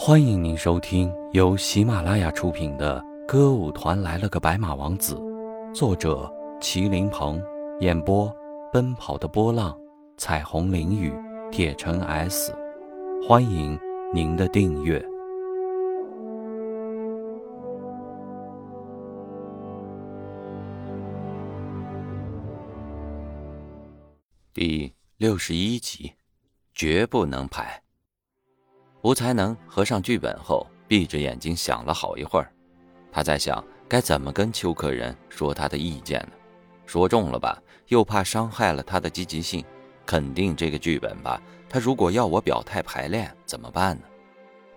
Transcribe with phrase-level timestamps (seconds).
[0.00, 5.16] 欢迎您收听由喜马拉雅出品的《歌舞团来了个白马王子》，
[5.74, 7.42] 作者麒麟鹏，
[7.80, 8.32] 演播
[8.72, 9.76] 奔跑的波浪、
[10.16, 11.12] 彩虹淋雨、
[11.50, 12.54] 铁城 S。
[13.26, 13.76] 欢迎
[14.14, 15.04] 您的订阅。
[24.54, 26.12] 第六十一集，
[26.72, 27.82] 绝不能排。
[29.02, 32.50] 吴才能合上剧本后，闭着眼睛想了好一会儿。
[33.12, 36.32] 他在想该怎么跟邱克仁说他的意见呢？
[36.84, 39.64] 说中了吧，又怕伤害了他的积极性。
[40.04, 44.02] 肯定这个剧本吧，他如果要我表态排练怎么办呢？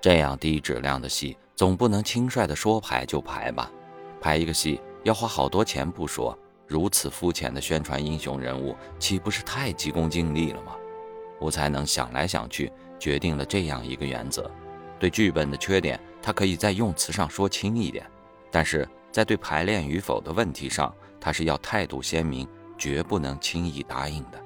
[0.00, 3.70] 这样低质量的戏，总不能轻率的说排就排吧？
[4.20, 10.74] 排一个戏要花好多钱不说，如此肤浅的宣传英雄人物，岂不是太急功近利了吗？
[11.40, 12.70] 吴才能想来想去。
[12.98, 14.50] 决定了这样一个原则：
[14.98, 18.04] 对剧本的缺点，他可以在用词上说轻一点；
[18.50, 24.38] 但是在对排练与否的问题上，他是要态度鲜明，绝不能轻易答应的。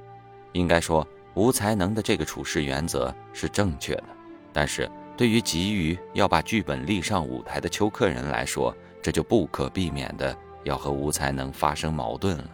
[0.53, 4.05] 应该说，吴才能的这个处事原则是正确的。
[4.53, 12.48] 但是对于急于要把剧本立上舞台的邱克人来说，这就不可避免的要和吴才能发生矛盾了。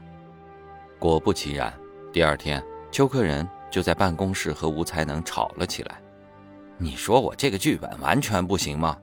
[0.99, 1.71] 果不其然，
[2.11, 3.47] 第二天，邱克人。
[3.71, 6.01] 就在办公室和吴才能吵了起来。
[6.77, 8.97] 你说我这个剧本完全不行吗？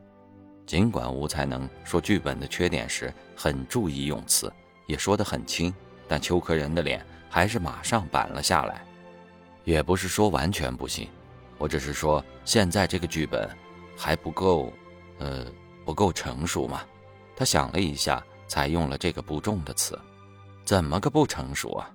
[0.66, 4.52] 尽管吴才能说剧本的缺点时很注意用词，
[4.86, 5.74] 也说得很轻，
[6.08, 8.84] 但邱克仁的脸还是马上板了下来。
[9.64, 11.08] 也不是说完全不行，
[11.58, 13.50] 我只是说现在这个剧本
[13.96, 14.74] 还不够，
[15.20, 15.46] 呃，
[15.86, 16.82] 不够成熟嘛。
[17.36, 19.98] 他想了一下，才用了这个不重的词。
[20.66, 21.90] 怎么个不成熟啊？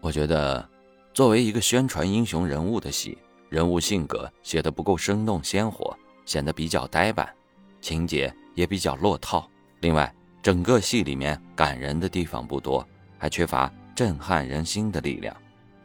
[0.00, 0.73] 我觉得。
[1.14, 3.16] 作为一个宣传英雄人物的戏，
[3.48, 7.32] 人物性格写得不够生动鲜活，显得比较呆板，
[7.80, 9.48] 情节也比较落套。
[9.78, 12.84] 另外，整个戏里面感人的地方不多，
[13.16, 15.34] 还缺乏震撼人心的力量。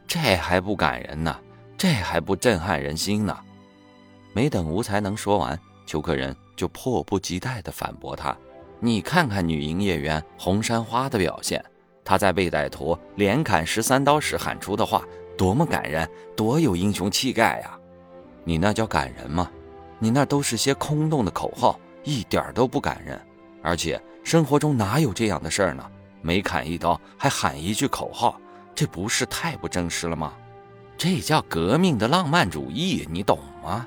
[0.07, 1.39] 这还不感人呢？
[1.77, 3.37] 这还不震撼人心呢？
[4.33, 8.35] 没等吴才能说完，邱克仁就迫不及待地反驳他
[8.81, 11.63] ：“你看看女营业员红山花的表现。”
[12.09, 15.03] 他在被歹徒连砍十三刀时喊出的话，
[15.37, 17.77] 多么感人，多有英雄气概呀！
[18.43, 19.51] 你那叫感人吗？
[19.99, 23.21] 你那都是些空洞的口号，一点都不感人。
[23.61, 25.85] 而且生活中哪有这样的事儿呢？
[26.23, 28.41] 每砍一刀还喊一句口号，
[28.73, 30.33] 这不是太不真实了吗？
[30.97, 33.85] 这叫革命的浪漫主义，你懂吗？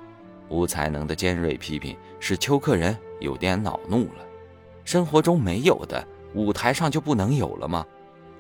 [0.49, 4.25] 吴才能的尖锐批评使邱克仁有点恼怒了。
[4.85, 7.85] 生活中没有的，舞台上就不能有了吗？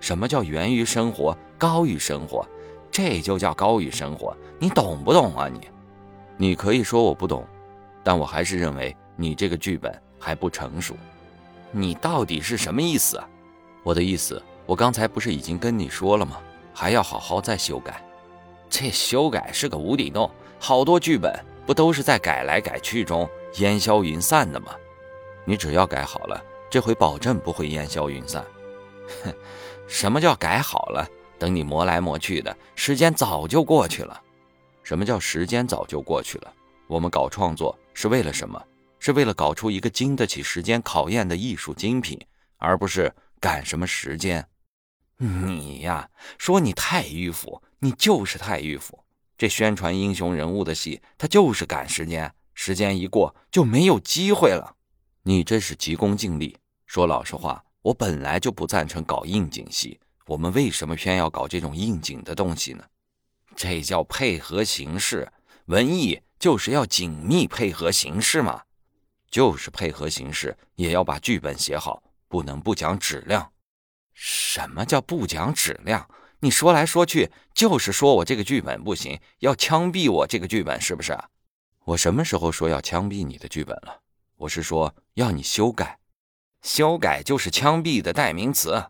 [0.02, 2.44] 什么叫源于生活，高于生活？
[2.90, 5.48] 这就叫高于生活，你懂不懂啊？
[5.48, 5.60] 你，
[6.36, 7.46] 你可以说我不懂，
[8.02, 10.96] 但我还是认为你这个剧本还不成熟。
[11.70, 13.28] 你到底是什么意思啊？
[13.84, 16.38] 我的意思，我刚才不是已经跟你说了吗？
[16.74, 18.04] 还要好好再修改。
[18.68, 21.32] 这修改是个无底洞，好多剧本
[21.64, 24.72] 不都是在改来改去中烟消云散的吗？
[25.44, 28.44] 你只要改好了，这回保证不会烟消云散。
[29.24, 29.34] 哼。
[29.88, 31.06] 什么叫改好了？
[31.38, 34.22] 等你磨来磨去的时间早就过去了。
[34.82, 36.52] 什么叫时间早就过去了？
[36.86, 38.62] 我们搞创作是为了什么？
[38.98, 42.18] 是为了搞出一个经得起时间考验的艺术精品，
[42.56, 44.46] 而不是赶什么时间。
[45.16, 46.08] 你呀，
[46.38, 49.04] 说你太迂腐，你就是太迂腐。
[49.36, 54.76] 这宣传英雄人物的戏，它就是赶时间，时间一过就没有机会了。
[55.24, 56.56] 你这是急功近利。
[56.86, 57.64] 说老实话。
[57.82, 62.84] 我本来就不赞成搞应景戏，我们为什么偏要搞这种应景的东西呢？
[63.56, 65.30] 这叫配合形式，
[65.66, 68.62] 文艺就是要紧密配合形式嘛，
[69.30, 73.52] 就是配合形式，也要把剧本写好，不能不讲质量。
[74.14, 76.08] 什么叫不讲质量？
[76.38, 81.18] 你说来说去就是说我这个剧本不行，要枪毙我这个剧本是不是？
[81.84, 84.00] 我什么时候说要枪毙你的剧本了？
[84.36, 85.98] 我是说要你修改。
[86.62, 88.82] 修改就是枪毙的代名词，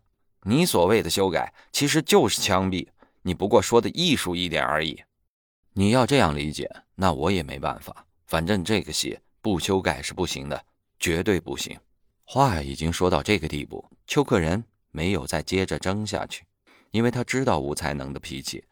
[0.43, 2.87] 你所谓的修改其实就是枪毙，
[3.23, 5.03] 你不过说的艺术一点而已。
[5.73, 8.07] 你要这样理解，那我也没办法。
[8.27, 10.65] 反正这个戏不修改是不行的，
[11.01, 11.79] 绝对不行。
[12.25, 16.45] 话已经说到这个地步，邱克仁没有再接着争下去，
[16.91, 18.63] 因为他知道吴才能的脾气，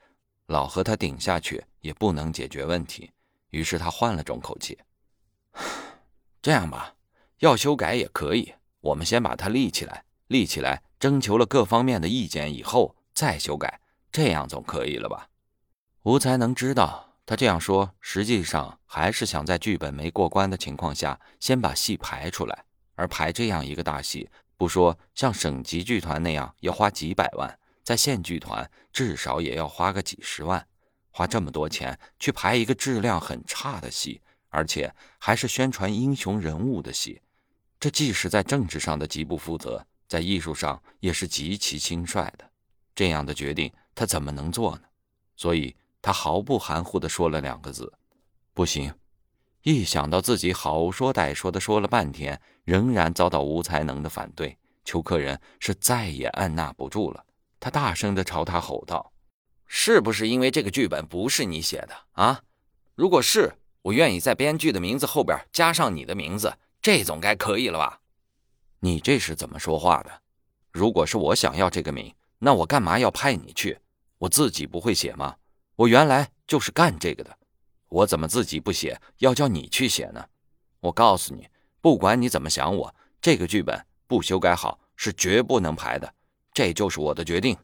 [0.46, 3.10] 老和他顶下去也不能解决问题。
[3.48, 4.78] 于是他换了种口气
[6.42, 6.94] ：“这样吧，
[7.38, 13.80] 要修改也可以。”我们先把它立起来，立起来，征求了各方面的意见以后再修改，
[14.10, 15.28] 这样总可以了吧？
[16.02, 22.64] 吴才能知道他这样说，实际上还是想在剧本没过关的情况下，先把戏排出来。
[22.94, 30.66] 而排这样一个大戏，不说像省级剧团那样要花几百万，在县剧团至少也要花个几十万。
[31.10, 37.22] 花这么多钱去排一个质量很差的戏，而且还是宣传英雄人物的戏，
[37.80, 42.48] 这既是在政治上的极不负责，在艺术上也是极其轻率的。
[42.94, 44.82] 这样的决定，他怎么能做呢？
[45.34, 47.90] 所以，他毫不含糊地说了两个字
[48.52, 48.94] ：“不行。”
[49.64, 57.24] 一想到自己好说歹说的说了半天，仍然遭到吴才能的反对，邱克仁是再也按捺不住了。
[57.58, 59.12] 他大声地朝他吼道
[59.66, 62.42] ：“是不是因为这个剧本不是你写的啊？
[62.94, 68.00] 如果是，我愿意在编剧的名字后边加上你的名字，这总该可以了吧？
[68.80, 70.22] 你这是怎么说话的？
[70.72, 73.78] 如果是我想要这个名，那我干嘛要派你去？
[74.18, 75.36] 我自己不会写吗？
[75.76, 77.36] 我原来就是干这个的。”
[77.90, 80.24] 我怎么自己不写，要叫你去写呢？
[80.78, 81.48] 我告诉你，
[81.80, 86.14] 不管你怎么想，我这个剧本不修改好是绝不能排的，
[86.54, 87.58] 这就是我的决定。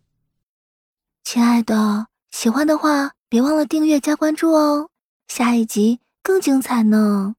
[1.23, 4.91] 亲爱的，喜欢的话别忘了订阅加关注哦，
[5.29, 7.37] 下一集更精彩呢。